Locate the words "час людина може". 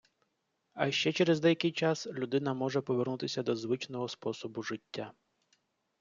1.71-2.81